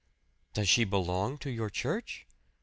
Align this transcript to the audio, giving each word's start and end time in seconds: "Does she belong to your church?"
"Does 0.55 0.67
she 0.67 0.83
belong 0.83 1.37
to 1.37 1.51
your 1.51 1.69
church?" 1.69 2.25